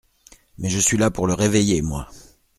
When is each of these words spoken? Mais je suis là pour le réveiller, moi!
Mais 0.57 0.69
je 0.69 0.79
suis 0.79 0.97
là 0.97 1.11
pour 1.11 1.27
le 1.27 1.35
réveiller, 1.35 1.83
moi! 1.83 2.09